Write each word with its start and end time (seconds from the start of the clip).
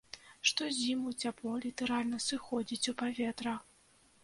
Штозіму 0.51 1.11
цяпло 1.25 1.53
літаральна 1.67 2.21
сыходзіць 2.29 2.89
у 2.95 2.97
паветра. 3.05 3.57